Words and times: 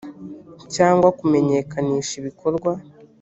cyangwa 0.75 1.07
kumenyekanisha 1.19 2.11
ibikorwa 2.21 2.71